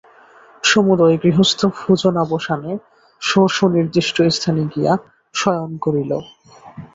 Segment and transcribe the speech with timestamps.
[0.63, 2.71] সমুদয় গৃহস্থ ভোজনাবসানে
[3.21, 4.93] স্ব স্ব নির্দিষ্ট স্থানে গিয়া
[5.35, 6.11] শয়ন করিল।